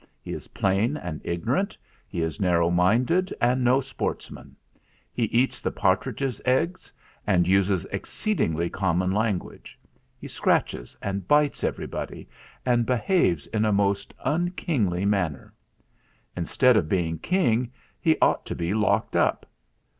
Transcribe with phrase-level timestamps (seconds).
[0.19, 1.77] He is plain and ignorant.
[2.07, 4.55] He is nar row minded and no sportsman.
[5.13, 6.91] He eats the partridges* eggs
[7.27, 9.77] and uses exceedingly common language;
[10.17, 12.27] he scratches and bites everybody,
[12.65, 15.53] and behaves in a most unkingly manner.
[16.35, 19.45] Instead of being king, he ought to be locked up.